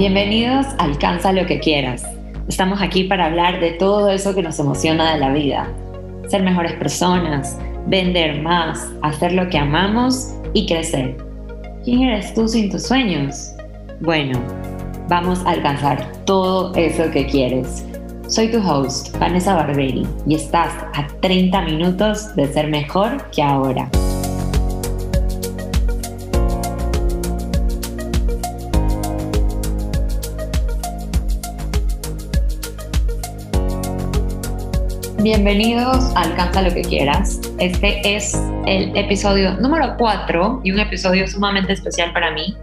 [0.00, 2.02] Bienvenidos a Alcanza lo que quieras.
[2.48, 5.70] Estamos aquí para hablar de todo eso que nos emociona de la vida.
[6.26, 11.18] Ser mejores personas, vender más, hacer lo que amamos y crecer.
[11.84, 13.52] ¿Quién eres tú sin tus sueños?
[14.00, 14.40] Bueno,
[15.10, 17.86] vamos a alcanzar todo eso que quieres.
[18.26, 23.90] Soy tu host, Vanessa Barberi, y estás a 30 minutos de ser mejor que ahora.
[35.22, 37.42] Bienvenidos a Alcanza lo que quieras.
[37.58, 38.34] Este es
[38.66, 42.56] el episodio número 4 y un episodio sumamente especial para mí.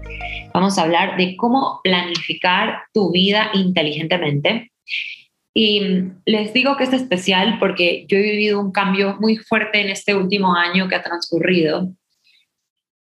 [0.55, 4.71] Vamos a hablar de cómo planificar tu vida inteligentemente.
[5.53, 9.89] Y les digo que es especial porque yo he vivido un cambio muy fuerte en
[9.89, 11.89] este último año que ha transcurrido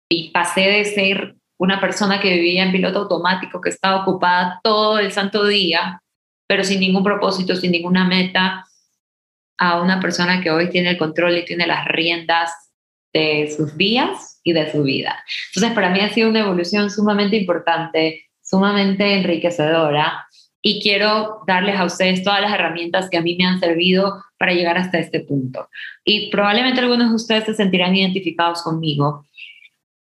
[0.08, 4.98] y pasé de ser una persona que vivía en piloto automático, que estaba ocupada todo
[4.98, 6.02] el santo día,
[6.48, 8.64] pero sin ningún propósito, sin ninguna meta,
[9.58, 12.50] a una persona que hoy tiene el control y tiene las riendas
[13.12, 15.24] de sus días y de su vida.
[15.54, 20.26] Entonces, para mí ha sido una evolución sumamente importante, sumamente enriquecedora
[20.66, 24.54] y quiero darles a ustedes todas las herramientas que a mí me han servido para
[24.54, 25.68] llegar hasta este punto.
[26.04, 29.26] Y probablemente algunos de ustedes se sentirán identificados conmigo.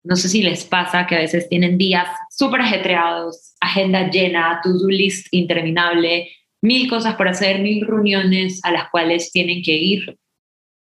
[0.04, 4.88] No sé si les pasa que a veces tienen días súper ajetreados, agenda llena, to-do
[4.90, 6.30] list interminable,
[6.64, 10.18] mil cosas por hacer, mil reuniones a las cuales tienen que ir,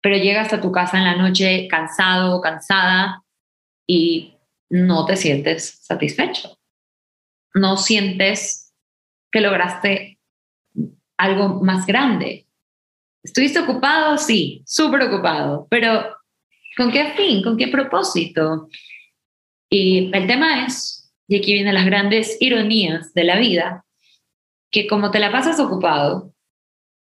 [0.03, 3.23] pero llegas a tu casa en la noche cansado, cansada
[3.87, 4.35] y
[4.69, 6.59] no te sientes satisfecho.
[7.55, 8.75] No sientes
[9.31, 10.19] que lograste
[11.17, 12.47] algo más grande.
[13.25, 14.19] ¿Estuviste ocupado?
[14.19, 16.05] Sí, súper ocupado, pero
[16.77, 17.43] ¿con qué fin?
[17.43, 18.69] ¿Con qué propósito?
[19.71, 23.87] Y el tema es, y aquí vienen las grandes ironías de la vida,
[24.73, 26.33] que como te la pasas ocupado,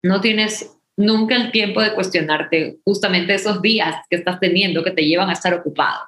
[0.04, 5.06] no tienes nunca el tiempo de cuestionarte justamente esos días que estás teniendo que te
[5.06, 6.00] llevan a estar ocupado.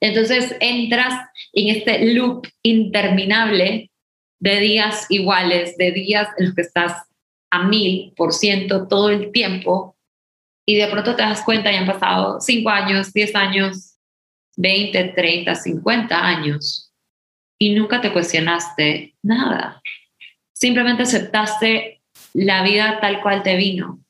[0.00, 1.14] Entonces entras
[1.52, 3.90] en este loop interminable
[4.38, 7.08] de días iguales, de días en los que estás
[7.50, 9.96] a mil por ciento todo el tiempo
[10.66, 13.96] y de pronto te das cuenta, ya han pasado cinco años, diez años,
[14.56, 16.92] 20, 30, 50 años
[17.58, 19.82] y nunca te cuestionaste nada.
[20.60, 22.02] Simplemente aceptaste
[22.34, 24.04] la vida tal cual te vino.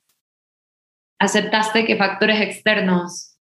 [1.20, 3.36] Aceptaste que factores externos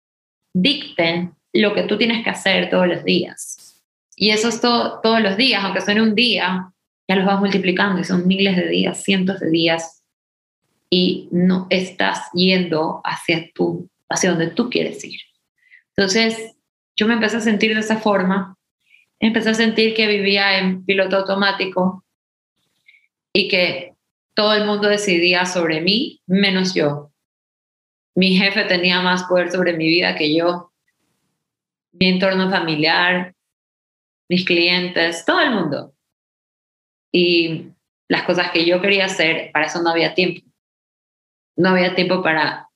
[0.54, 3.84] dicten lo que tú tienes que hacer todos los días.
[4.16, 6.72] Y eso es todo, todos los días, aunque en un día,
[7.08, 10.04] ya los vas multiplicando y son miles de días, cientos de días,
[10.90, 15.20] y no estás yendo hacia, tú, hacia donde tú quieres ir.
[15.96, 16.56] Entonces,
[16.96, 18.58] yo me empecé a sentir de esa forma,
[19.20, 22.05] empecé a sentir que vivía en piloto automático,
[23.36, 23.94] y que
[24.34, 27.12] todo el mundo decidía sobre mí, menos yo.
[28.16, 30.72] Mi jefe tenía más poder sobre mi vida que yo,
[31.92, 33.36] mi entorno familiar,
[34.30, 35.94] mis clientes, todo el mundo.
[37.12, 37.72] Y
[38.08, 40.42] las cosas que yo quería hacer, para eso no había tiempo.
[41.58, 42.70] No había tiempo para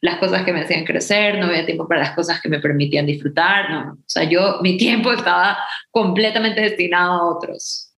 [0.00, 3.06] las cosas que me hacían crecer, no había tiempo para las cosas que me permitían
[3.06, 3.92] disfrutar, no.
[3.94, 5.58] O sea, yo, mi tiempo estaba
[5.90, 7.91] completamente destinado a otros.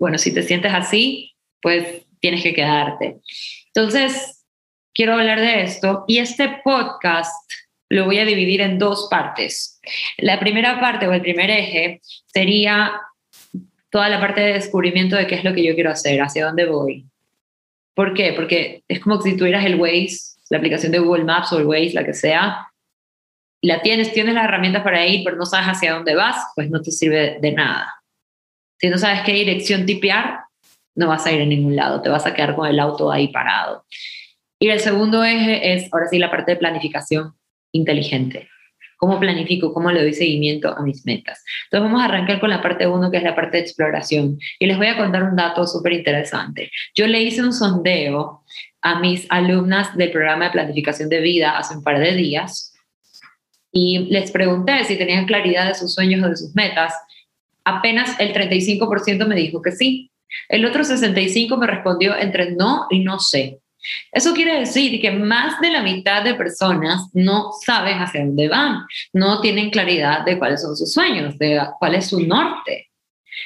[0.00, 3.20] Bueno, si te sientes así, pues tienes que quedarte.
[3.66, 4.46] Entonces,
[4.94, 7.30] quiero hablar de esto y este podcast
[7.90, 9.78] lo voy a dividir en dos partes.
[10.16, 12.98] La primera parte o el primer eje sería
[13.90, 16.64] toda la parte de descubrimiento de qué es lo que yo quiero hacer, hacia dónde
[16.64, 17.04] voy.
[17.94, 18.32] ¿Por qué?
[18.32, 21.92] Porque es como si tuvieras el Waze, la aplicación de Google Maps o el Waze,
[21.92, 22.68] la que sea,
[23.60, 26.80] la tienes, tienes las herramientas para ir, pero no sabes hacia dónde vas, pues no
[26.80, 27.99] te sirve de nada.
[28.80, 30.40] Si no sabes qué dirección tipear,
[30.94, 33.28] no vas a ir a ningún lado, te vas a quedar con el auto ahí
[33.28, 33.84] parado.
[34.58, 37.34] Y el segundo eje es, ahora sí, la parte de planificación
[37.72, 38.48] inteligente.
[38.96, 39.72] ¿Cómo planifico?
[39.72, 41.42] ¿Cómo le doy seguimiento a mis metas?
[41.64, 44.38] Entonces vamos a arrancar con la parte uno, que es la parte de exploración.
[44.58, 46.70] Y les voy a contar un dato súper interesante.
[46.94, 48.44] Yo le hice un sondeo
[48.82, 52.74] a mis alumnas del programa de planificación de vida hace un par de días
[53.72, 56.92] y les pregunté si tenían claridad de sus sueños o de sus metas.
[57.76, 60.10] Apenas el 35% me dijo que sí.
[60.48, 63.60] El otro 65 me respondió entre no y no sé.
[64.12, 68.84] Eso quiere decir que más de la mitad de personas no saben hacia dónde van,
[69.12, 72.88] no tienen claridad de cuáles son sus sueños, de cuál es su norte.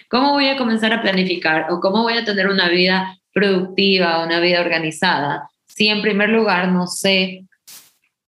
[0.08, 4.40] ¿Cómo voy a comenzar a planificar o cómo voy a tener una vida productiva, una
[4.40, 7.44] vida organizada, si en primer lugar no sé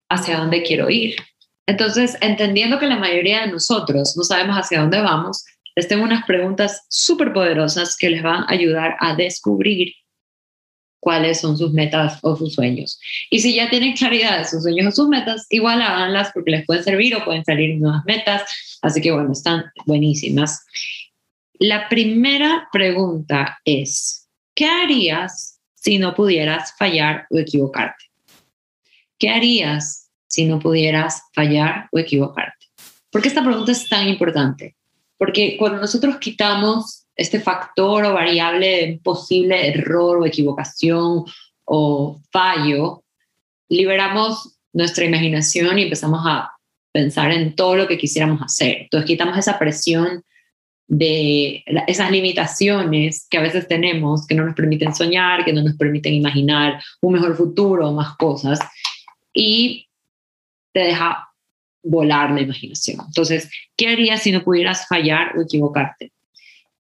[0.10, 1.16] hacia dónde quiero ir?
[1.68, 5.46] Entonces, entendiendo que la mayoría de nosotros no sabemos hacia dónde vamos,
[5.80, 9.94] les tengo unas preguntas súper poderosas que les van a ayudar a descubrir
[11.00, 13.00] cuáles son sus metas o sus sueños.
[13.30, 16.66] Y si ya tienen claridad de sus sueños o sus metas, igual háganlas porque les
[16.66, 18.44] pueden servir o pueden salir nuevas metas.
[18.82, 20.66] Así que bueno, están buenísimas.
[21.60, 28.04] La primera pregunta es, ¿qué harías si no pudieras fallar o equivocarte?
[29.18, 32.66] ¿Qué harías si no pudieras fallar o equivocarte?
[33.10, 34.76] ¿Por qué esta pregunta es tan importante?
[35.20, 41.26] Porque cuando nosotros quitamos este factor o variable de posible error o equivocación
[41.66, 43.04] o fallo,
[43.68, 46.50] liberamos nuestra imaginación y empezamos a
[46.94, 48.84] pensar en todo lo que quisiéramos hacer.
[48.84, 50.24] Entonces quitamos esa presión
[50.88, 55.76] de esas limitaciones que a veces tenemos, que no nos permiten soñar, que no nos
[55.76, 58.60] permiten imaginar un mejor futuro, más cosas,
[59.34, 59.88] y
[60.74, 61.29] te deja
[61.84, 63.00] volar la imaginación.
[63.08, 66.12] Entonces, ¿qué harías si no pudieras fallar o equivocarte?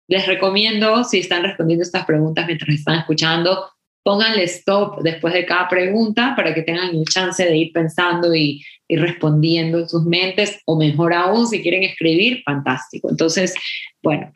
[0.07, 3.69] Les recomiendo, si están respondiendo estas preguntas mientras están escuchando,
[4.03, 8.63] pónganle stop después de cada pregunta para que tengan el chance de ir pensando y,
[8.87, 13.09] y respondiendo en sus mentes, o mejor aún, si quieren escribir, fantástico.
[13.11, 13.53] Entonces,
[14.01, 14.33] bueno,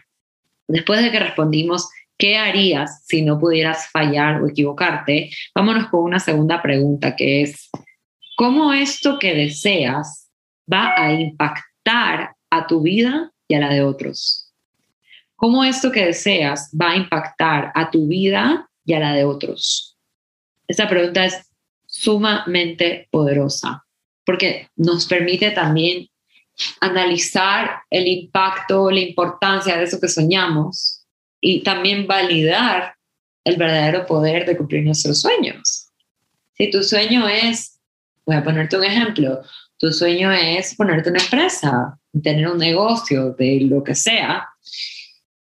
[0.68, 1.90] después de que respondimos,
[2.20, 5.32] ¿qué harías si no pudieras fallar o equivocarte?
[5.56, 7.72] Vámonos con una segunda pregunta que es,
[8.38, 10.23] ¿cómo esto que deseas
[10.72, 14.44] va a impactar a tu vida y a la de otros?
[15.44, 19.98] cómo esto que deseas va a impactar a tu vida y a la de otros.
[20.70, 21.52] Esta pregunta es
[21.86, 23.84] sumamente poderosa
[24.26, 26.08] porque nos permite también
[26.80, 31.04] analizar el impacto, la importancia de eso que soñamos
[31.42, 32.96] y también validar
[33.44, 35.90] el verdadero poder de cumplir nuestros sueños.
[36.54, 37.82] Si tu sueño es,
[38.26, 39.42] voy a ponerte un ejemplo,
[39.84, 44.48] tu sueño es ponerte una empresa, tener un negocio de lo que sea,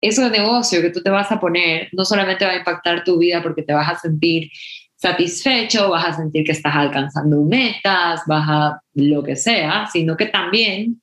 [0.02, 3.42] ese negocio que tú te vas a poner no solamente va a impactar tu vida
[3.42, 4.52] porque te vas a sentir
[4.98, 10.26] satisfecho, vas a sentir que estás alcanzando metas, vas a lo que sea, sino que
[10.26, 11.02] también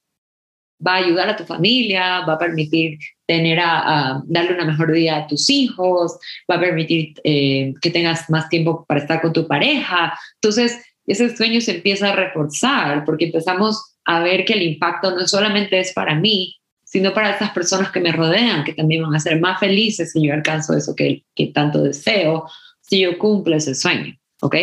[0.87, 5.17] va a ayudar a tu familia, va a permitir tener a, darle una mejor vida
[5.17, 6.19] a tus hijos,
[6.51, 10.13] va a permitir eh, que tengas más tiempo para estar con tu pareja.
[10.35, 15.27] Entonces, ese sueño se empieza a reforzar porque empezamos a ver que el impacto no
[15.27, 19.21] solamente es para mí, sino para esas personas que me rodean, que también van a
[19.21, 22.49] ser más felices si yo alcanzo eso que, que tanto deseo,
[22.81, 24.57] si yo cumplo ese sueño, ¿ok?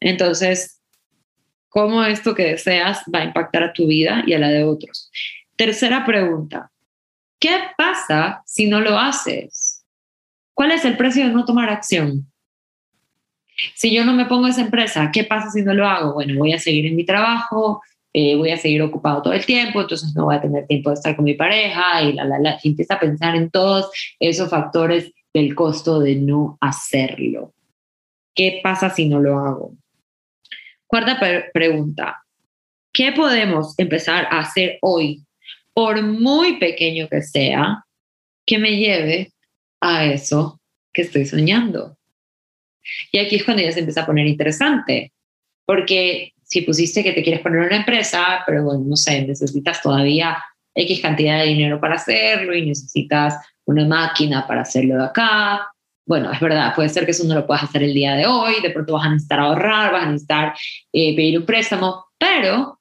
[0.00, 0.80] Entonces,
[1.68, 5.10] ¿cómo esto que deseas va a impactar a tu vida y a la de otros?
[5.56, 6.70] Tercera pregunta,
[7.38, 9.84] ¿qué pasa si no lo haces?
[10.52, 12.30] ¿Cuál es el precio de no tomar acción?
[13.74, 16.14] Si yo no me pongo esa empresa, ¿qué pasa si no lo hago?
[16.14, 19.80] Bueno, voy a seguir en mi trabajo, eh, voy a seguir ocupado todo el tiempo,
[19.80, 22.58] entonces no voy a tener tiempo de estar con mi pareja y la, la, la,
[22.62, 23.90] y empieza a pensar en todos
[24.20, 27.52] esos factores del costo de no hacerlo.
[28.34, 29.74] ¿Qué pasa si no lo hago?
[30.86, 31.18] Cuarta
[31.52, 32.22] pregunta.
[32.92, 35.24] ¿Qué podemos empezar a hacer hoy,
[35.72, 37.84] por muy pequeño que sea,
[38.46, 39.32] que me lleve
[39.80, 40.60] a eso
[40.92, 41.96] que estoy soñando?
[43.12, 45.12] Y aquí es cuando ya se empieza a poner interesante,
[45.66, 50.42] porque si pusiste que te quieres poner una empresa, pero bueno, no sé, necesitas todavía
[50.74, 55.68] X cantidad de dinero para hacerlo y necesitas una máquina para hacerlo de acá.
[56.06, 58.60] Bueno, es verdad, puede ser que eso no lo puedas hacer el día de hoy,
[58.60, 60.54] de pronto vas a necesitar ahorrar, vas a necesitar
[60.92, 62.78] eh, pedir un préstamo, pero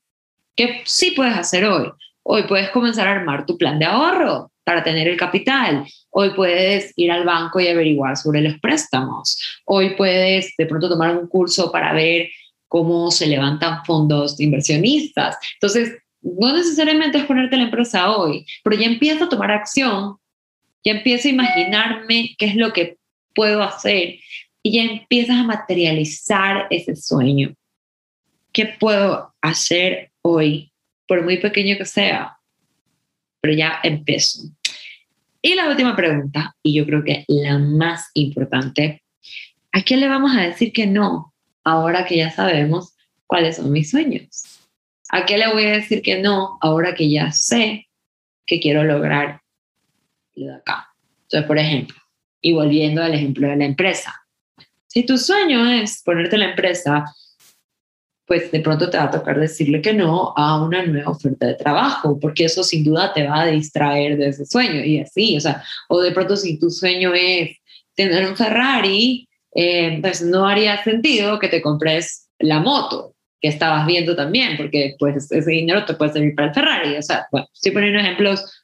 [0.55, 1.89] ¿qué sí puedes hacer hoy?
[2.23, 5.85] Hoy puedes comenzar a armar tu plan de ahorro para tener el capital.
[6.09, 9.61] Hoy puedes ir al banco y averiguar sobre los préstamos.
[9.65, 12.29] Hoy puedes de pronto tomar un curso para ver
[12.67, 15.37] cómo se levantan fondos de inversionistas.
[15.55, 20.17] Entonces, no necesariamente es ponerte la empresa hoy, pero ya empiezo a tomar acción,
[20.83, 22.97] ya empiezo a imaginarme qué es lo que
[23.35, 24.19] puedo hacer
[24.63, 27.53] y ya empiezas a materializar ese sueño.
[28.53, 30.71] ¿Qué puedo hacer hoy,
[31.07, 32.37] por muy pequeño que sea?
[33.43, 34.43] Pero ya empiezo.
[35.41, 39.03] Y la última pregunta, y yo creo que la más importante,
[39.73, 41.33] ¿a qué le vamos a decir que no?
[41.63, 42.95] ahora que ya sabemos
[43.27, 44.59] cuáles son mis sueños?
[45.09, 47.87] ¿A qué le voy a decir que no ahora que ya sé
[48.45, 49.41] que quiero lograr
[50.35, 50.89] lo de acá?
[51.23, 51.97] Entonces, por ejemplo,
[52.41, 54.13] y volviendo al ejemplo de la empresa,
[54.87, 57.05] si tu sueño es ponerte la empresa,
[58.25, 61.55] pues de pronto te va a tocar decirle que no a una nueva oferta de
[61.55, 65.41] trabajo, porque eso sin duda te va a distraer de ese sueño y así, o
[65.41, 67.57] sea, o de pronto si tu sueño es
[67.95, 73.85] tener un Ferrari, eh, pues no haría sentido que te compres la moto que estabas
[73.85, 76.95] viendo también, porque pues ese dinero te puede servir para el Ferrari.
[76.95, 78.62] O sea, bueno, estoy poniendo ejemplos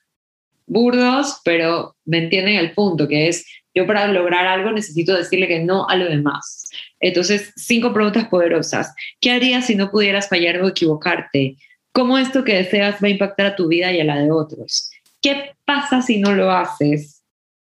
[0.70, 3.46] burdos, pero me entienden el punto, que es
[3.76, 6.70] yo para lograr algo necesito decirle que no a lo demás.
[7.00, 8.94] Entonces, cinco preguntas poderosas.
[9.22, 11.56] ¿Qué harías si no pudieras fallar o equivocarte?
[11.92, 14.90] ¿Cómo esto que deseas va a impactar a tu vida y a la de otros?
[15.22, 17.24] ¿Qué pasa si no lo haces?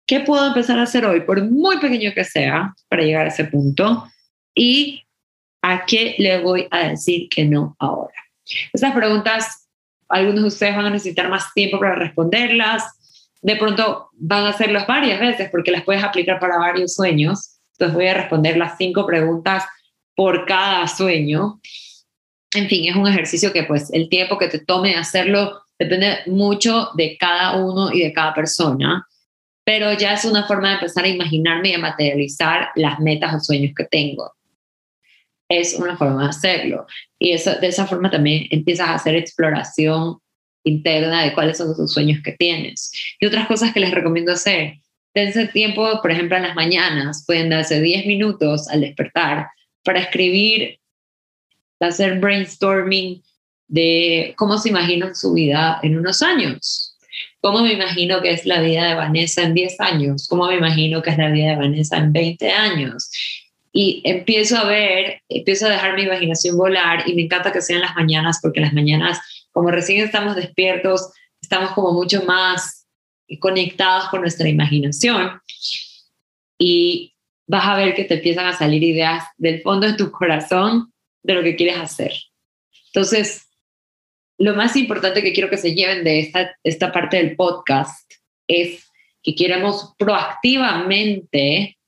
[0.07, 3.45] ¿Qué puedo empezar a hacer hoy, por muy pequeño que sea, para llegar a ese
[3.45, 4.05] punto?
[4.55, 5.05] ¿Y
[5.63, 8.15] a qué le voy a decir que no ahora?
[8.73, 9.68] Estas preguntas,
[10.09, 12.85] algunos de ustedes van a necesitar más tiempo para responderlas.
[13.43, 17.61] De pronto van a hacerlas varias veces porque las puedes aplicar para varios sueños.
[17.73, 19.65] Entonces voy a responder las cinco preguntas
[20.15, 21.61] por cada sueño.
[22.55, 26.91] En fin, es un ejercicio que pues el tiempo que te tome hacerlo depende mucho
[26.95, 29.07] de cada uno y de cada persona,
[29.65, 33.41] pero ya es una forma de empezar a imaginarme y a materializar las metas o
[33.41, 34.33] sueños que tengo.
[35.49, 36.87] Es una forma de hacerlo.
[37.19, 40.19] Y eso, de esa forma también empiezas a hacer exploración
[40.65, 42.93] interna de cuáles son los sueños que tienes.
[43.19, 44.75] Y otras cosas que les recomiendo hacer
[45.15, 49.49] dense tiempo, por ejemplo, en las mañanas, pueden darse 10 minutos al despertar
[49.85, 50.79] para escribir,
[51.81, 53.23] hacer brainstorming
[53.69, 56.97] de cómo se imaginan su vida en unos años.
[57.41, 60.27] ¿Cómo me imagino que es la vida de Vanessa en 10 años?
[60.29, 63.11] ¿Cómo me imagino que es la vida de Vanessa en 20 años?
[63.81, 67.81] Y empiezo a ver, empiezo a dejar mi imaginación volar y me encanta que sean
[67.81, 69.21] las mañanas porque las mañanas,
[69.53, 72.89] como recién estamos despiertos, estamos como mucho más
[73.39, 75.41] conectados con nuestra imaginación
[76.59, 77.15] y
[77.47, 80.93] vas a ver que te empiezan a salir ideas del fondo de tu corazón
[81.23, 82.13] de lo que quieres hacer.
[82.87, 83.47] Entonces,
[84.39, 88.11] lo más importante que quiero que se lleven de esta, esta parte del podcast
[88.49, 88.91] es
[89.23, 91.79] que queremos proactivamente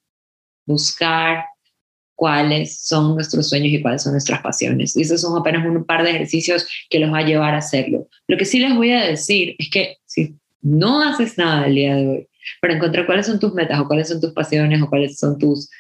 [0.66, 1.46] buscar
[2.20, 4.94] cuáles son nuestros sueños y cuáles son nuestras pasiones.
[4.94, 8.08] Y esos son apenas un par de ejercicios que los va a llevar a hacerlo.
[8.28, 11.96] Lo que sí les voy a decir es que si no haces nada el día
[11.96, 12.28] de hoy
[12.60, 15.70] para encontrar cuáles son tus metas o cuáles son tus pasiones o cuáles son tus,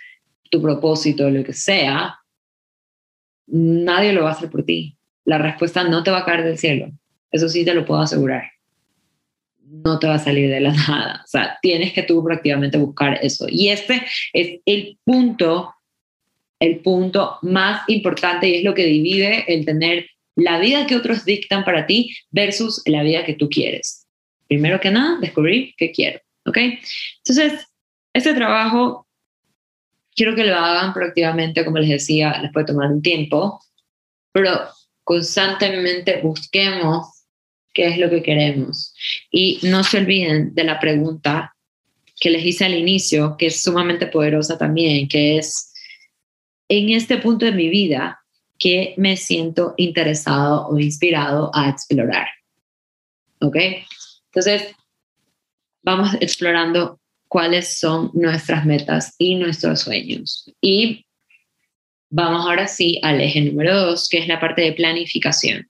[0.50, 2.16] tu propósito, lo que sea,
[3.46, 4.96] nadie lo va a hacer por ti.
[5.26, 6.90] La respuesta no te va a caer del cielo.
[7.30, 8.44] Eso sí te lo puedo asegurar.
[9.62, 11.20] No te va a salir de la nada.
[11.22, 13.44] O sea, tienes que tú proactivamente buscar eso.
[13.46, 15.74] Y este es el punto,
[16.60, 21.24] el punto más importante y es lo que divide el tener la vida que otros
[21.24, 24.00] dictan para ti versus la vida que tú quieres
[24.50, 26.58] primero que nada, descubrir qué quiero, ¿ok?
[27.18, 27.68] Entonces,
[28.12, 29.06] este trabajo
[30.16, 33.60] quiero que lo hagan proactivamente, como les decía, les puede tomar un tiempo,
[34.32, 34.50] pero
[35.04, 37.26] constantemente busquemos
[37.72, 38.92] qué es lo que queremos.
[39.30, 41.54] Y no se olviden de la pregunta
[42.18, 45.69] que les hice al inicio, que es sumamente poderosa también, que es,
[46.70, 48.20] en este punto de mi vida,
[48.56, 52.28] ¿qué me siento interesado o inspirado a explorar?
[53.40, 53.56] ¿Ok?
[54.26, 54.72] Entonces,
[55.82, 60.48] vamos explorando cuáles son nuestras metas y nuestros sueños.
[60.60, 61.04] Y
[62.08, 65.68] vamos ahora sí al eje número dos, que es la parte de planificación.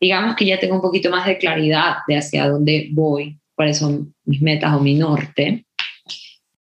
[0.00, 4.14] Digamos que ya tengo un poquito más de claridad de hacia dónde voy, cuáles son
[4.24, 5.66] mis metas o mi norte.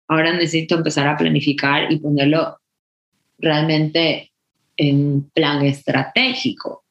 [0.08, 2.56] Ahora necesito empezar a planificar y ponerlo
[3.38, 4.32] realmente
[4.76, 6.84] en plan estratégico,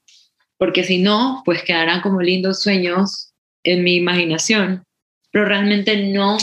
[0.57, 3.33] porque si no, pues quedarán como lindos sueños
[3.63, 4.83] en mi imaginación,
[5.31, 6.37] pero realmente no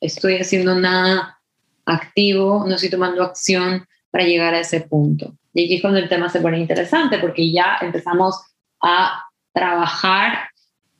[0.00, 1.40] estoy haciendo nada
[1.86, 5.34] activo, no estoy tomando acción para llegar a ese punto.
[5.54, 8.36] Y aquí es cuando el tema se pone interesante, porque ya empezamos
[8.80, 10.50] a trabajar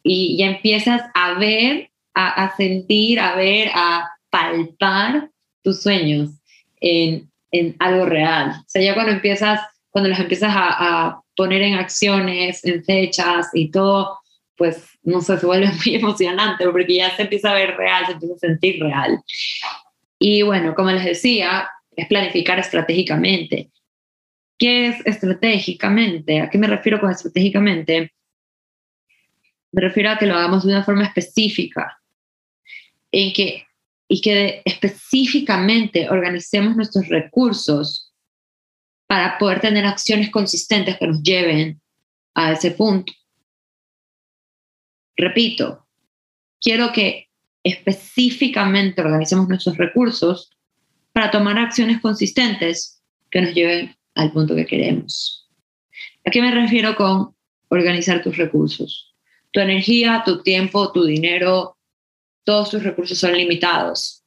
[0.02, 5.30] y ya empiezas a ver, a, sentir, a ver, a palpar
[5.62, 6.30] tus sueños
[6.80, 8.50] en, en, algo real.
[8.50, 13.48] O sea, ya cuando empiezas, cuando los empiezas a, a poner en acciones, en fechas
[13.52, 14.18] y todo,
[14.56, 18.12] pues no sé, se vuelve muy emocionante porque ya se empieza a ver real, se
[18.12, 19.18] empieza a sentir real.
[20.18, 23.70] Y bueno, como les decía, es planificar estratégicamente.
[24.58, 26.40] ¿Qué es estratégicamente?
[26.40, 28.12] ¿A qué me refiero con estratégicamente?
[29.70, 32.00] Me refiero a que lo hagamos de una forma específica,
[33.12, 33.67] en que,
[34.08, 38.12] y que específicamente organicemos nuestros recursos
[39.06, 41.80] para poder tener acciones consistentes que nos lleven
[42.34, 43.12] a ese punto.
[45.16, 45.86] Repito,
[46.60, 47.28] quiero que
[47.62, 50.50] específicamente organicemos nuestros recursos
[51.12, 55.48] para tomar acciones consistentes que nos lleven al punto que queremos.
[56.24, 57.34] ¿A qué me refiero con
[57.68, 59.14] organizar tus recursos?
[59.50, 61.77] Tu energía, tu tiempo, tu dinero,
[62.48, 64.24] todos tus recursos son limitados.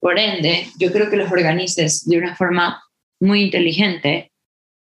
[0.00, 2.82] Por ende, yo creo que los organices de una forma
[3.20, 4.32] muy inteligente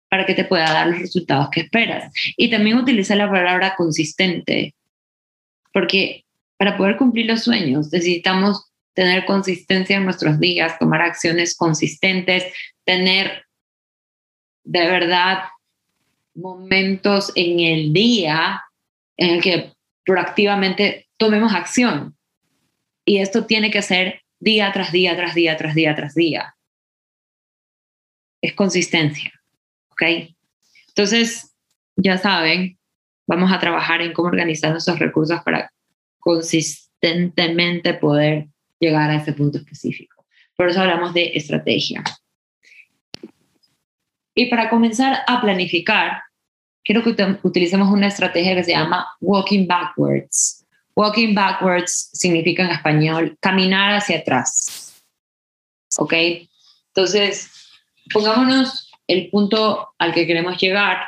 [0.08, 2.14] para que te pueda dar los resultados que esperas.
[2.36, 4.76] Y también utiliza la palabra consistente,
[5.72, 6.24] porque
[6.56, 12.44] para poder cumplir los sueños necesitamos tener consistencia en nuestros días, tomar acciones consistentes,
[12.84, 13.44] tener
[14.62, 15.38] de verdad
[16.32, 18.62] momentos en el día
[19.16, 22.16] en el que proactivamente tomemos acción.
[23.04, 26.56] Y esto tiene que ser día tras día, tras día, tras día, tras día.
[28.40, 29.32] Es consistencia,
[29.90, 30.02] ¿ok?
[30.88, 31.54] Entonces,
[31.96, 32.78] ya saben,
[33.26, 35.72] vamos a trabajar en cómo organizar nuestros recursos para
[36.18, 40.24] consistentemente poder llegar a ese punto específico.
[40.56, 42.02] Por eso hablamos de estrategia.
[44.34, 46.23] Y para comenzar a planificar,
[46.84, 50.64] quiero que utilicemos una estrategia que se llama walking backwards.
[50.94, 55.02] Walking backwards significa en español caminar hacia atrás.
[55.96, 56.12] ¿Ok?
[56.88, 57.50] Entonces,
[58.12, 60.98] pongámonos el punto al que queremos llegar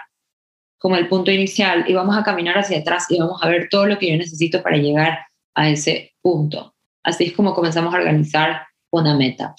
[0.78, 3.86] como el punto inicial y vamos a caminar hacia atrás y vamos a ver todo
[3.86, 6.74] lo que yo necesito para llegar a ese punto.
[7.02, 9.54] Así es como comenzamos a organizar una meta.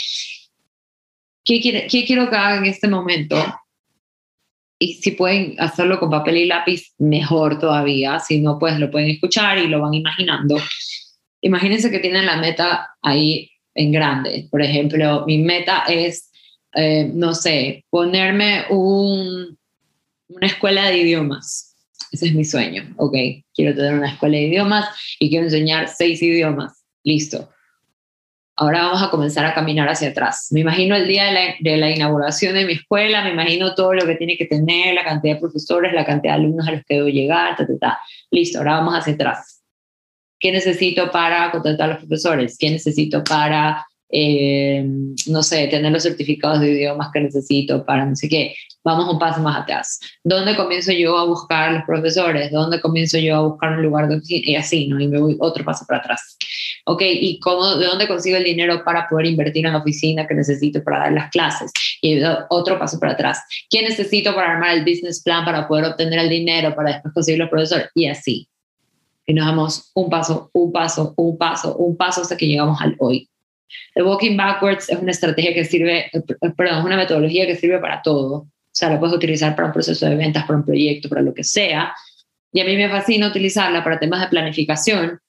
[1.43, 3.37] ¿Qué, quiere, qué quiero que hagan en este momento?
[4.79, 8.19] Y si pueden hacerlo con papel y lápiz, mejor todavía.
[8.19, 10.57] Si no, pues lo pueden escuchar y lo van imaginando.
[11.41, 14.47] Imagínense que tienen la meta ahí en grande.
[14.51, 16.31] Por ejemplo, mi meta es,
[16.75, 19.57] eh, no sé, ponerme un,
[20.27, 21.75] una escuela de idiomas.
[22.11, 23.15] Ese es mi sueño, ok.
[23.53, 24.87] Quiero tener una escuela de idiomas
[25.19, 26.83] y quiero enseñar seis idiomas.
[27.03, 27.49] Listo
[28.57, 30.47] ahora vamos a comenzar a caminar hacia atrás.
[30.51, 31.25] Me imagino el día
[31.59, 35.03] de la, inauguración de mi escuela, me imagino todo lo que tiene que tener, la
[35.03, 37.99] cantidad de profesores, la cantidad de alumnos a los que debo llegar, ta, ta, ta.
[38.31, 39.63] Listo, ahora vamos hacia atrás.
[40.39, 42.57] ¿Qué necesito para contratar a los profesores?
[42.59, 44.85] ¿Qué necesito para, eh,
[45.27, 48.55] no sé, tener los certificados de idiomas que necesito para no sé qué?
[48.83, 49.99] Vamos un paso más atrás.
[50.23, 52.51] ¿Dónde comienzo yo a buscar los profesores?
[52.51, 54.99] ¿Dónde comienzo yo a buscar un lugar de Y así, ¿no?
[54.99, 56.37] Y me voy otro paso para atrás.
[56.85, 57.01] ¿Ok?
[57.05, 60.81] ¿Y cómo, de dónde consigo el dinero para poder invertir en la oficina que necesito
[60.83, 61.69] para dar las clases?
[62.01, 63.41] Y otro paso para atrás.
[63.69, 67.39] ¿Qué necesito para armar el business plan para poder obtener el dinero para después conseguir
[67.39, 67.89] los profesores?
[67.93, 68.47] Y así.
[69.25, 72.95] Y nos damos un paso, un paso, un paso, un paso hasta que llegamos al
[72.99, 73.29] hoy.
[73.95, 76.21] El walking backwards es una estrategia que sirve, eh,
[76.55, 79.73] perdón, es una metodología que sirve para todo o sea, la puedes utilizar para un
[79.73, 81.95] proceso de ventas, para un proyecto, para lo que sea.
[82.53, 85.19] Y a mí me fascina utilizarla para temas de planificación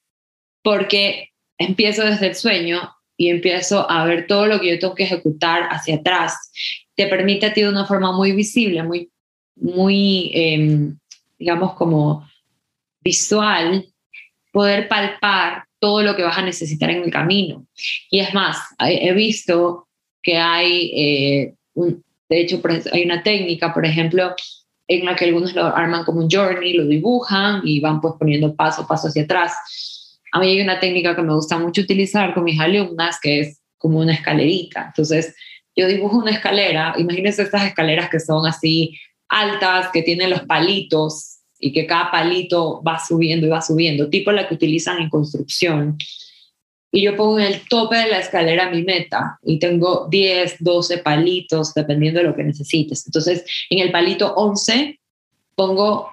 [0.63, 5.05] porque empiezo desde el sueño y empiezo a ver todo lo que yo tengo que
[5.05, 6.53] ejecutar hacia atrás.
[6.95, 9.11] Te permite a ti de una forma muy visible, muy,
[9.57, 10.99] muy em,
[11.39, 12.29] digamos, como
[13.01, 13.87] visual,
[14.53, 17.67] poder palpar todo lo que vas a necesitar en el camino.
[18.11, 19.89] Y es más, he visto
[20.23, 22.61] que hay eh, un, de hecho,
[22.93, 24.35] hay una técnica, por ejemplo,
[24.87, 28.55] en la que algunos lo arman como un journey, lo dibujan y van pues poniendo
[28.55, 30.21] paso a paso hacia atrás.
[30.33, 33.61] A mí hay una técnica que me gusta mucho utilizar con mis alumnas, que es
[33.79, 34.87] como una escalerita.
[34.89, 35.35] Entonces,
[35.75, 41.38] yo dibujo una escalera, imagínense estas escaleras que son así altas, que tienen los palitos
[41.61, 45.97] y que cada palito va subiendo y va subiendo, tipo la que utilizan en construcción
[46.91, 50.99] y yo pongo en el tope de la escalera mi meta y tengo 10, 12
[50.99, 53.07] palitos, dependiendo de lo que necesites.
[53.07, 54.99] Entonces, en el palito 11
[55.55, 56.11] pongo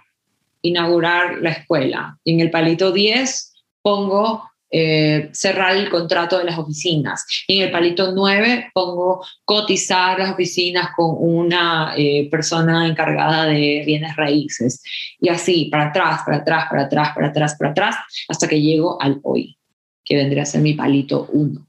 [0.61, 2.19] inaugurar la escuela.
[2.23, 7.25] Y en el palito 10 pongo eh, cerrar el contrato de las oficinas.
[7.47, 13.83] Y en el palito 9 pongo cotizar las oficinas con una eh, persona encargada de
[13.85, 14.81] bienes raíces.
[15.19, 17.95] Y así, para atrás, para atrás, para atrás, para atrás, para atrás,
[18.27, 19.57] hasta que llego al hoy
[20.03, 21.67] que vendría a ser mi palito 1.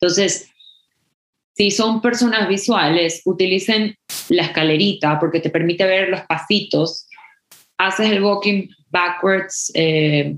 [0.00, 0.50] Entonces,
[1.54, 3.94] si son personas visuales, utilicen
[4.28, 7.06] la escalerita porque te permite ver los pasitos.
[7.76, 10.36] Haces el walking backwards eh,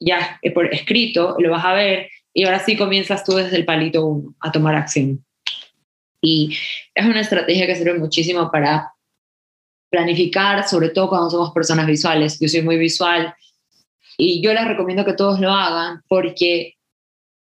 [0.00, 4.04] ya por escrito, lo vas a ver y ahora sí comienzas tú desde el palito
[4.04, 5.24] 1 a tomar acción.
[6.20, 6.56] Y
[6.94, 8.92] es una estrategia que sirve muchísimo para
[9.90, 12.38] planificar, sobre todo cuando somos personas visuales.
[12.40, 13.34] Yo soy muy visual
[14.18, 16.74] y yo les recomiendo que todos lo hagan porque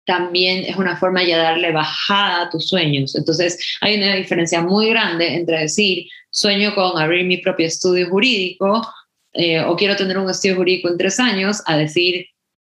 [0.05, 3.15] también es una forma de darle bajada a tus sueños.
[3.15, 8.85] Entonces, hay una diferencia muy grande entre decir, sueño con abrir mi propio estudio jurídico
[9.33, 12.25] eh, o quiero tener un estudio jurídico en tres años, a decir,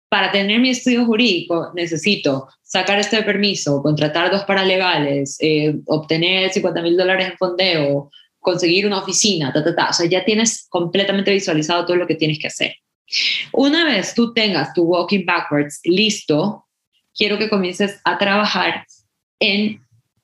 [0.10, 6.82] para tener mi estudio jurídico necesito sacar este permiso, contratar dos paralegales, eh, obtener 50
[6.82, 9.90] mil dólares en fondeo, conseguir una oficina, ta, ta, ta.
[9.90, 12.76] O sea, ya tienes completamente visualizado todo lo que tienes que hacer.
[13.54, 16.66] Una vez tú tengas tu walking backwards listo,
[17.16, 18.86] quiero que comiences a trabajar
[19.40, 19.82] en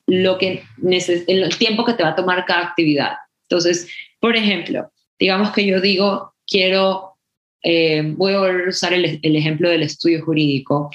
[0.08, 3.14] lo que en el tiempo que te va a tomar cada actividad.
[3.50, 3.88] Entonces,
[4.20, 7.15] por ejemplo, digamos que yo digo, quiero
[7.64, 10.90] eh, voy a volver a usar el, el ejemplo del estudio jurídico.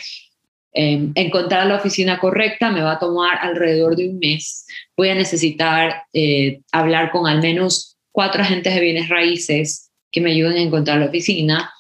[0.73, 4.67] Eh, encontrar la oficina correcta me va a tomar alrededor de un mes.
[4.97, 10.31] Voy a necesitar eh, hablar con al menos cuatro agentes de bienes raíces que me
[10.33, 11.73] ayuden a encontrar la oficina,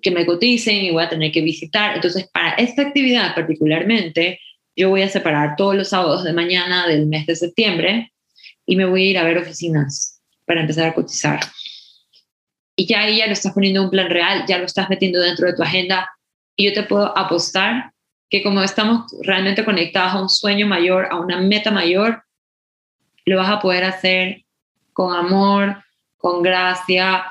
[0.00, 1.96] que me coticen y voy a tener que visitar.
[1.96, 4.40] Entonces, para esta actividad particularmente,
[4.76, 8.12] yo voy a separar todos los sábados de mañana del mes de septiembre
[8.66, 11.40] y me voy a ir a ver oficinas para empezar a cotizar.
[12.76, 15.20] Y ya ahí ya lo estás poniendo en un plan real, ya lo estás metiendo
[15.20, 16.10] dentro de tu agenda
[16.56, 17.92] y yo te puedo apostar
[18.28, 22.22] que como estamos realmente conectados a un sueño mayor, a una meta mayor,
[23.24, 24.42] lo vas a poder hacer
[24.92, 25.82] con amor,
[26.16, 27.24] con gracia,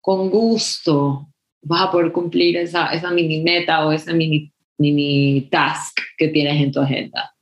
[0.00, 1.26] con gusto.
[1.62, 6.62] Vas a poder cumplir esa, esa mini meta o esa mini, mini task que tienes
[6.62, 7.34] en tu agenda.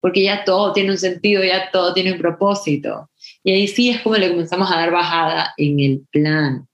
[0.00, 3.08] Porque ya todo tiene un sentido, ya todo tiene un propósito.
[3.44, 6.68] Y ahí sí es como le comenzamos a dar bajada en el plan.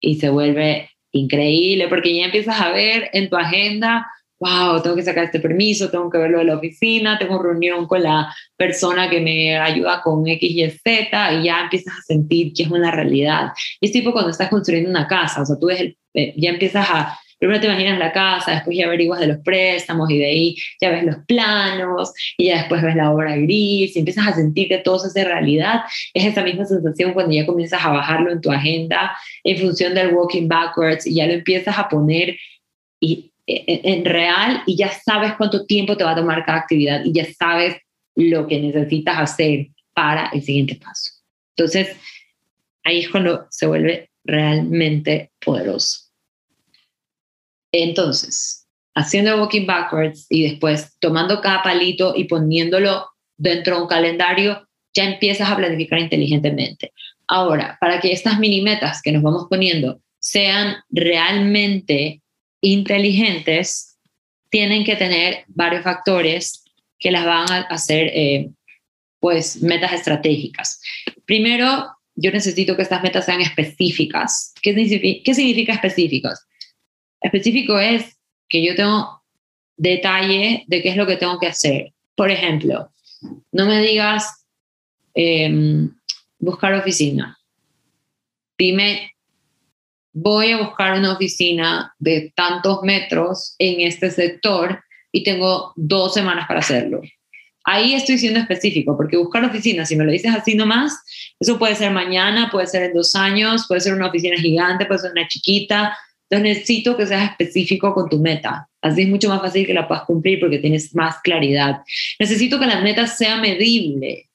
[0.00, 4.06] Y se vuelve increíble porque ya empiezas a ver en tu agenda
[4.44, 8.02] wow, tengo que sacar este permiso, tengo que verlo de la oficina, tengo reunión con
[8.02, 12.64] la persona que me ayuda con X, Y, Z, y ya empiezas a sentir que
[12.64, 13.52] es una realidad.
[13.80, 16.86] Y es tipo cuando estás construyendo una casa, o sea, tú ves eh, ya empiezas
[16.90, 20.56] a, primero te imaginas la casa, después ya averiguas de los préstamos y de ahí
[20.80, 24.68] ya ves los planos y ya después ves la obra gris y empiezas a sentir
[24.68, 25.80] que todo se hace realidad.
[26.14, 30.14] Es esa misma sensación cuando ya comienzas a bajarlo en tu agenda en función del
[30.14, 32.34] walking backwards y ya lo empiezas a poner
[32.98, 37.12] y en real y ya sabes cuánto tiempo te va a tomar cada actividad y
[37.12, 37.76] ya sabes
[38.14, 41.10] lo que necesitas hacer para el siguiente paso.
[41.56, 41.94] Entonces,
[42.84, 46.03] ahí es cuando se vuelve realmente poderoso.
[47.76, 54.68] Entonces, haciendo walking backwards y después tomando cada palito y poniéndolo dentro de un calendario,
[54.94, 56.92] ya empiezas a planificar inteligentemente.
[57.26, 62.22] Ahora, para que estas mini metas que nos vamos poniendo sean realmente
[62.60, 63.98] inteligentes
[64.50, 66.62] tienen que tener varios factores
[67.00, 68.50] que las van a hacer eh,
[69.18, 70.80] pues metas estratégicas.
[71.26, 74.54] Primero, yo necesito que estas metas sean específicas.
[74.62, 76.46] ¿Qué significa, ¿Qué significa específicas?
[77.24, 79.22] Específico es que yo tengo
[79.76, 81.92] detalle de qué es lo que tengo que hacer.
[82.14, 82.90] Por ejemplo,
[83.50, 84.46] no me digas
[85.14, 85.90] em,
[86.38, 87.38] buscar oficina.
[88.56, 89.14] Dime
[90.14, 94.82] voy a buscar una oficina de tantos metros en este sector
[95.12, 97.02] y tengo dos semanas para hacerlo.
[97.64, 101.02] Ahí estoy siendo específico, porque buscar oficina, si me lo dices así nomás,
[101.40, 105.00] eso puede ser mañana, puede ser en dos años, puede ser una oficina gigante, puede
[105.00, 105.96] ser una chiquita.
[106.34, 108.68] Entonces necesito que seas específico con tu meta.
[108.82, 111.82] Así es mucho más fácil que la puedas cumplir porque tienes más claridad.
[112.18, 114.30] Necesito que la meta sea medible,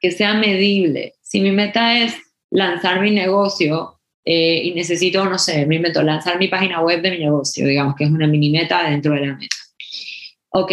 [0.00, 1.14] que sea medible.
[1.20, 2.16] Si mi meta es
[2.50, 7.10] lanzar mi negocio, eh, y necesito, no sé, me invento, lanzar mi página web de
[7.10, 9.56] mi negocio, digamos que es una mini meta dentro de la meta.
[10.50, 10.72] Ok,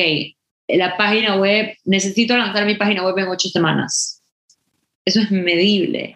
[0.69, 4.23] la página web, necesito lanzar mi página web en ocho semanas.
[5.03, 6.15] Eso es medible.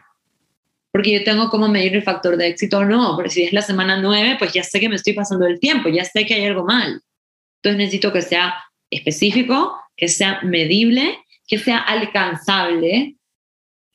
[0.93, 3.17] Porque yo tengo cómo medir el factor de éxito o no.
[3.17, 5.89] Pero si es la semana nueve, pues ya sé que me estoy pasando el tiempo,
[5.89, 7.01] ya sé que hay algo mal.
[7.57, 8.53] Entonces necesito que sea
[8.91, 13.15] específico, que sea medible, que sea alcanzable.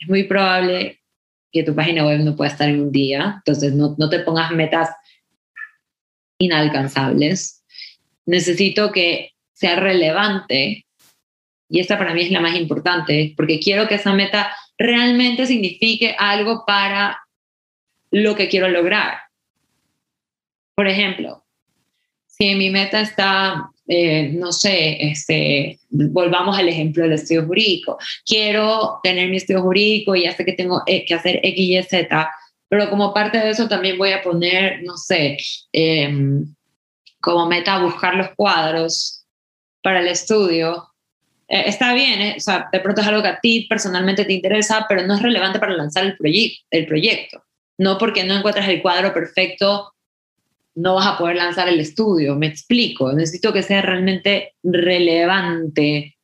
[0.00, 1.00] Es muy probable
[1.52, 4.50] que tu página web no pueda estar en un día, entonces no, no te pongas
[4.50, 4.90] metas
[6.38, 7.64] inalcanzables.
[8.26, 10.84] Necesito que sea relevante
[11.68, 16.14] y esta para mí es la más importante, porque quiero que esa meta realmente signifique
[16.18, 17.18] algo para
[18.10, 19.18] lo que quiero lograr.
[20.74, 21.44] Por ejemplo,
[22.26, 27.96] si mi meta está eh, no sé, este, volvamos al ejemplo del estudio jurídico.
[28.26, 31.82] Quiero tener mi estudio jurídico y ya sé que tengo eh, que hacer X, Y,
[31.82, 32.30] Z,
[32.68, 35.38] pero como parte de eso también voy a poner, no sé,
[35.72, 36.54] em,
[37.18, 39.24] como meta buscar los cuadros
[39.82, 40.87] para el estudio.
[41.48, 44.86] Eh, está bien, o sea, de pronto es algo que a ti personalmente te interesa,
[44.88, 46.16] pero no es relevante para lanzar el,
[46.70, 47.42] el proyecto.
[47.78, 49.92] No porque no encuentras el cuadro perfecto
[50.78, 52.36] no vas a poder lanzar el estudio.
[52.36, 56.16] Me explico, necesito que sea realmente relevante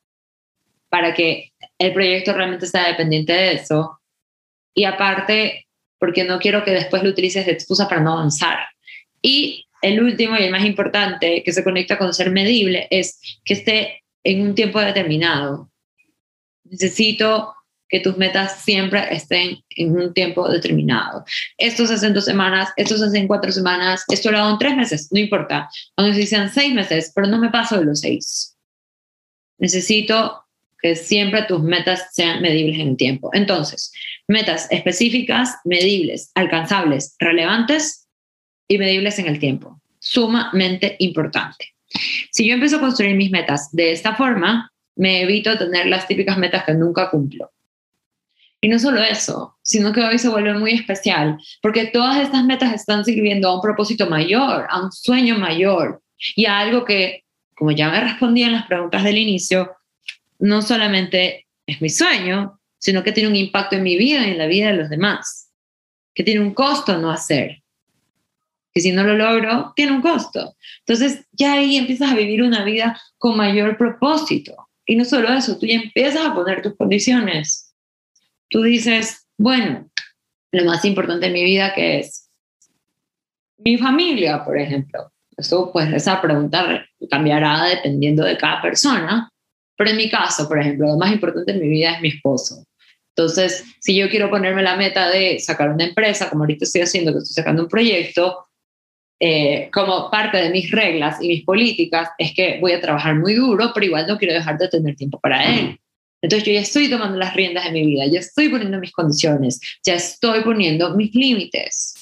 [0.89, 3.99] para que el proyecto realmente sea dependiente de eso.
[4.73, 5.67] Y aparte,
[5.99, 8.59] porque no quiero que después lo utilices de excusa para no avanzar.
[9.21, 13.55] Y el último y el más importante, que se conecta con ser medible, es que
[13.55, 15.71] esté en un tiempo determinado.
[16.65, 17.55] Necesito
[17.89, 21.25] que tus metas siempre estén en un tiempo determinado.
[21.59, 24.51] Esto se hace en dos semanas, esto se hace en cuatro semanas, esto lo hago
[24.51, 25.69] en tres meses, no importa.
[25.97, 28.57] Aunque sean seis meses, pero no me paso de los seis.
[29.59, 30.45] Necesito
[30.81, 33.31] que siempre tus metas sean medibles en el tiempo.
[33.33, 33.93] Entonces,
[34.27, 38.09] metas específicas, medibles, alcanzables, relevantes
[38.69, 39.81] y medibles en el tiempo.
[39.99, 41.74] Sumamente importante.
[42.31, 46.39] Si yo empiezo a construir mis metas de esta forma, me evito tener las típicas
[46.39, 47.51] metas que nunca cumplo.
[48.61, 52.73] Y no solo eso, sino que hoy se vuelve muy especial, porque todas estas metas
[52.73, 56.03] están sirviendo a un propósito mayor, a un sueño mayor
[56.35, 59.73] y a algo que, como ya me respondí en las preguntas del inicio,
[60.39, 64.39] no solamente es mi sueño, sino que tiene un impacto en mi vida y en
[64.39, 65.51] la vida de los demás,
[66.15, 67.64] que tiene un costo no hacer,
[68.75, 70.57] que si no lo logro, tiene un costo.
[70.81, 74.69] Entonces ya ahí empiezas a vivir una vida con mayor propósito.
[74.85, 77.75] Y no solo eso, tú ya empiezas a poner tus condiciones.
[78.51, 79.89] Tú dices, bueno,
[80.53, 82.29] lo más importante en mi vida que es
[83.59, 85.11] mi familia, por ejemplo.
[85.37, 89.31] Eso, pues, esa pregunta cambiará dependiendo de cada persona.
[89.77, 92.65] Pero en mi caso, por ejemplo, lo más importante en mi vida es mi esposo.
[93.17, 97.13] Entonces, si yo quiero ponerme la meta de sacar una empresa, como ahorita estoy haciendo,
[97.13, 98.45] que estoy sacando un proyecto,
[99.21, 103.35] eh, como parte de mis reglas y mis políticas es que voy a trabajar muy
[103.35, 105.79] duro, pero igual no quiero dejar de tener tiempo para él.
[106.21, 109.61] Entonces yo ya estoy tomando las riendas de mi vida, ya estoy poniendo mis condiciones,
[109.85, 111.95] ya estoy poniendo mis límites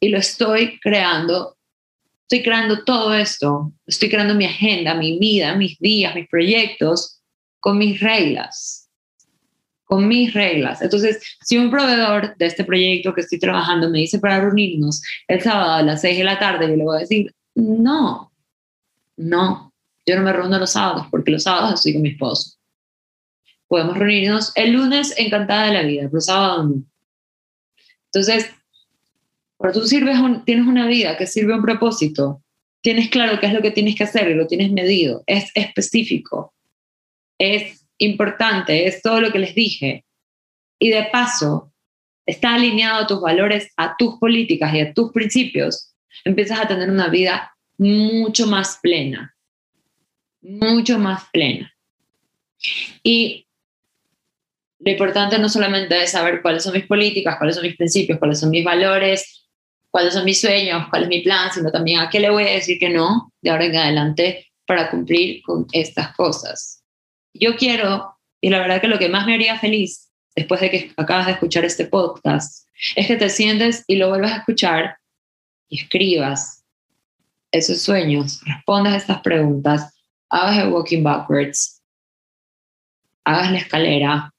[0.00, 1.56] y lo estoy creando.
[2.30, 7.22] Estoy creando todo esto, estoy creando mi agenda, mi vida, mis días, mis proyectos
[7.58, 8.87] con mis reglas
[9.88, 10.82] con mis reglas.
[10.82, 15.40] Entonces, si un proveedor de este proyecto que estoy trabajando me dice para reunirnos el
[15.40, 18.30] sábado a las 6 de la tarde, yo le voy a decir, no,
[19.16, 19.72] no,
[20.06, 22.58] yo no me reúno los sábados porque los sábados estoy con mi esposo.
[23.66, 26.82] Podemos reunirnos el lunes encantada de la vida, pero sábado no.
[28.12, 28.50] Entonces,
[29.56, 32.42] cuando tú sirves tienes una vida que sirve a un propósito,
[32.82, 36.52] tienes claro qué es lo que tienes que hacer y lo tienes medido, es específico,
[37.38, 40.04] es importante, es todo lo que les dije.
[40.78, 41.72] Y de paso,
[42.28, 46.90] está alineado a tus valores, a tus políticas y a tus principios, empiezas a tener
[46.90, 49.34] una vida mucho más plena,
[50.42, 51.72] mucho más plena.
[53.02, 53.46] Y
[54.80, 58.38] lo importante no solamente es saber cuáles son mis políticas, cuáles son mis principios, cuáles
[58.38, 59.48] son mis valores,
[59.90, 62.52] cuáles son mis sueños, cuál es mi plan, sino también a qué le voy a
[62.52, 66.77] decir que no de ahora en adelante para cumplir con estas cosas
[67.38, 70.92] yo quiero, y la verdad que lo que más me haría feliz después de que
[70.96, 74.98] acabas de escuchar este podcast, es que te sientes y lo vuelvas a escuchar
[75.68, 76.64] y escribas
[77.50, 79.94] esos sueños, respondas estas preguntas,
[80.28, 81.82] hagas el walking backwards,
[83.24, 84.32] hagas la escalera,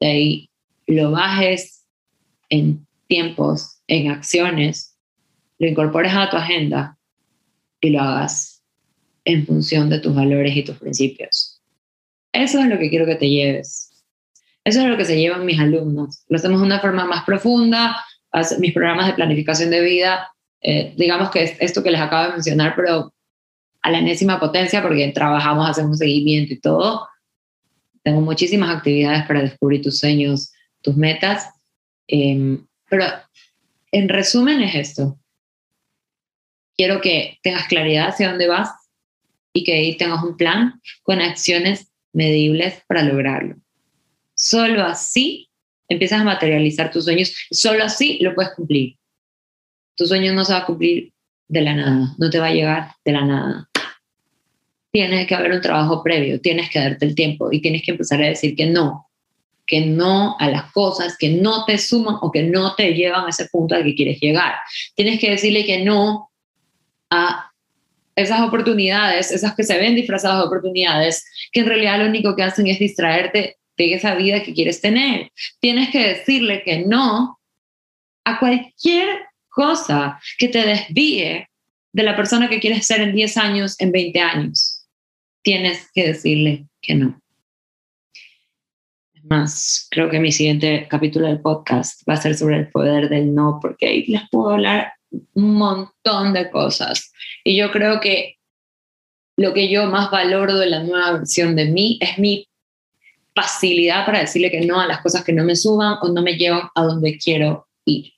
[0.00, 0.50] de ahí
[0.86, 1.84] lo bajes
[2.48, 4.96] en tiempos, en acciones,
[5.58, 6.98] lo incorpores a tu agenda
[7.80, 8.62] y lo hagas
[9.24, 11.55] en función de tus valores y tus principios.
[12.42, 14.04] Eso es lo que quiero que te lleves.
[14.62, 16.24] Eso es lo que se llevan mis alumnos.
[16.28, 17.96] Lo hacemos de una forma más profunda.
[18.58, 22.32] Mis programas de planificación de vida, eh, digamos que es esto que les acabo de
[22.34, 23.14] mencionar, pero
[23.80, 27.08] a la enésima potencia porque trabajamos, hacemos seguimiento y todo.
[28.02, 31.48] Tengo muchísimas actividades para descubrir tus sueños, tus metas.
[32.06, 33.06] Em, pero
[33.92, 35.18] en resumen es esto.
[36.76, 38.70] Quiero que tengas claridad hacia dónde vas
[39.54, 43.56] y que ahí tengas un plan con acciones medibles para lograrlo.
[44.34, 45.50] Solo así
[45.86, 48.96] empiezas a materializar tus sueños, solo así lo puedes cumplir.
[49.94, 51.12] Tu sueño no se va a cumplir
[51.46, 53.70] de la nada, no te va a llegar de la nada.
[54.90, 58.22] Tiene que haber un trabajo previo, tienes que darte el tiempo y tienes que empezar
[58.22, 59.10] a decir que no,
[59.66, 63.30] que no a las cosas que no te suman o que no te llevan a
[63.30, 64.54] ese punto al que quieres llegar.
[64.94, 66.30] Tienes que decirle que no
[67.10, 67.52] a
[68.16, 72.42] esas oportunidades, esas que se ven disfrazadas de oportunidades, que en realidad lo único que
[72.42, 75.30] hacen es distraerte de esa vida que quieres tener.
[75.60, 77.38] Tienes que decirle que no
[78.24, 81.46] a cualquier cosa que te desvíe
[81.92, 84.86] de la persona que quieres ser en 10 años, en 20 años.
[85.42, 87.20] Tienes que decirle que no.
[89.14, 93.08] Es más, creo que mi siguiente capítulo del podcast va a ser sobre el poder
[93.10, 94.95] del no, porque ahí les puedo hablar
[95.34, 97.12] un montón de cosas.
[97.44, 98.36] Y yo creo que
[99.36, 102.48] lo que yo más valoro de la nueva versión de mí es mi
[103.34, 106.36] facilidad para decirle que no a las cosas que no me suban o no me
[106.36, 108.12] llevan a donde quiero ir.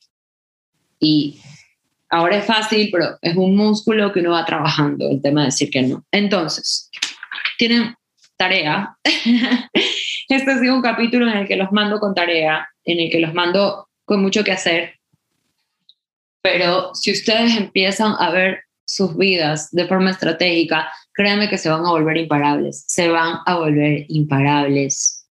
[1.00, 1.40] Y
[2.08, 5.70] ahora es fácil, pero es un músculo que uno va trabajando, el tema de decir
[5.70, 6.04] que no.
[6.12, 6.88] Entonces,
[7.58, 7.94] tienen
[8.36, 8.96] tarea.
[10.28, 13.18] este ha sido un capítulo en el que los mando con tarea, en el que
[13.18, 14.97] los mando con mucho que hacer,
[16.52, 21.84] pero si ustedes empiezan a ver sus vidas de forma estratégica, créanme que se van
[21.84, 25.26] a volver imparables, se van a volver imparables.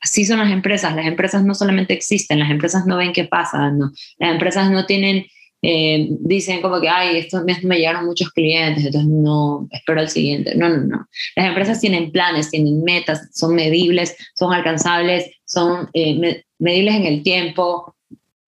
[0.00, 3.70] Así son las empresas, las empresas no solamente existen, las empresas no ven qué pasa,
[3.70, 3.92] no.
[4.18, 5.26] las empresas no tienen
[5.62, 10.08] eh, dicen como que, ay, estos meses me llegaron muchos clientes, entonces no, espero el
[10.08, 10.54] siguiente.
[10.56, 11.08] No, no, no.
[11.36, 17.22] Las empresas tienen planes, tienen metas, son medibles, son alcanzables, son eh, medibles en el
[17.22, 17.94] tiempo.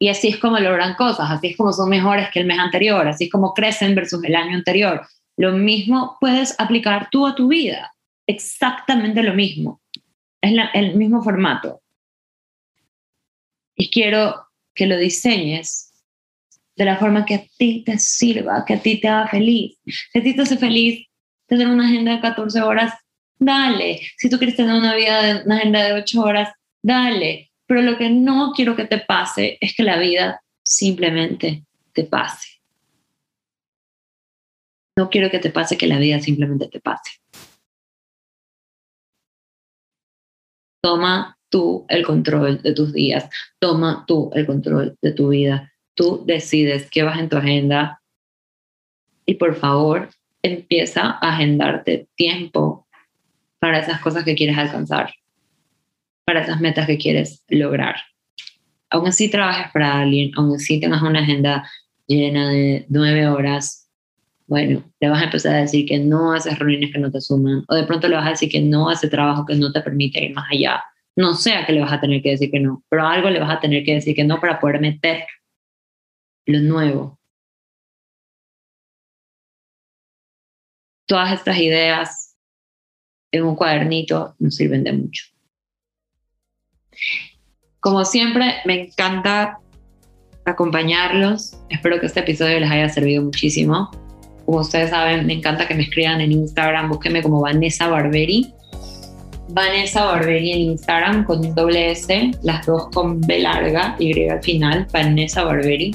[0.03, 3.07] Y así es como logran cosas, así es como son mejores que el mes anterior,
[3.07, 5.07] así es como crecen versus el año anterior.
[5.37, 7.95] Lo mismo puedes aplicar tú a tu vida,
[8.27, 9.81] exactamente lo mismo.
[10.41, 11.83] Es el mismo formato.
[13.77, 15.93] Y quiero que lo diseñes
[16.75, 19.79] de la forma que a ti te sirva, que a ti te haga feliz.
[19.85, 21.07] Si a ti te hace feliz
[21.47, 22.93] tener una agenda de 14 horas,
[23.39, 24.01] dale.
[24.17, 27.52] Si tú quieres tener una, vida una agenda de 8 horas, dale.
[27.73, 32.61] Pero lo que no quiero que te pase es que la vida simplemente te pase.
[34.99, 37.13] No quiero que te pase que la vida simplemente te pase.
[40.83, 46.25] Toma tú el control de tus días, toma tú el control de tu vida tú
[46.27, 48.03] decides qué vas en tu agenda
[49.25, 50.11] y por favor
[50.43, 52.87] empieza a agendarte tiempo
[53.59, 55.15] para esas cosas que quieres alcanzar,
[56.25, 57.97] para esas metas que quieres lograr.
[58.91, 61.69] Aún así trabajes para alguien, aún así tengas una agenda
[62.07, 63.91] llena de nueve horas,
[64.47, 67.65] bueno, le vas a empezar a decir que no haces reuniones que no te suman,
[67.69, 70.23] o de pronto le vas a decir que no hace trabajo que no te permite
[70.25, 70.85] ir más allá.
[71.17, 73.41] No sé a qué le vas a tener que decir que no, pero algo le
[73.41, 75.25] vas a tener que decir que no para poder meter
[76.47, 77.19] lo nuevo.
[81.07, 82.37] Todas estas ideas
[83.33, 85.25] en un cuadernito nos sirven de mucho.
[87.81, 89.59] Como siempre, me encanta
[90.45, 91.57] acompañarlos.
[91.69, 93.91] Espero que este episodio les haya servido muchísimo.
[94.45, 96.89] Como ustedes saben, me encanta que me escriban en Instagram.
[96.89, 98.53] Búsquenme como Vanessa Barberi.
[99.49, 104.87] Vanessa Barberi en Instagram con doble S, las dos con B larga, Y al final,
[104.93, 105.95] Vanessa Barberi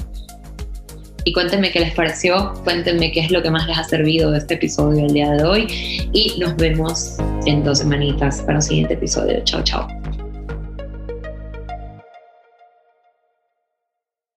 [1.28, 4.38] y cuéntenme qué les pareció, cuéntenme qué es lo que más les ha servido de
[4.38, 5.66] este episodio el día de hoy
[6.14, 9.38] y nos vemos en dos semanitas para un siguiente episodio.
[9.44, 9.86] Chao, chao.